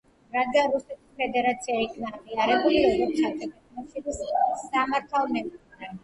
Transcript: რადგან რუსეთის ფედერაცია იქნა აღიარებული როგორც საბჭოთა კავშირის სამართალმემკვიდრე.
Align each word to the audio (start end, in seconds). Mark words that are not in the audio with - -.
რადგან 0.35 0.69
რუსეთის 0.75 1.09
ფედერაცია 1.17 1.75
იქნა 1.81 2.09
აღიარებული 2.19 2.79
როგორც 2.85 3.19
საბჭოთა 3.25 3.75
კავშირის 3.75 4.23
სამართალმემკვიდრე. 4.63 5.91